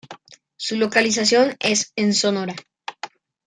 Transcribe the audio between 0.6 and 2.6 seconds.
localización es en Sonora.